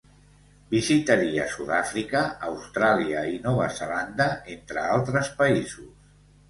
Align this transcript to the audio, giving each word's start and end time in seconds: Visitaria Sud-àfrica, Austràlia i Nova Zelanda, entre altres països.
Visitaria 0.69 1.45
Sud-àfrica, 1.51 2.23
Austràlia 2.49 3.23
i 3.35 3.39
Nova 3.47 3.71
Zelanda, 3.83 4.31
entre 4.59 4.87
altres 4.99 5.35
països. 5.45 6.15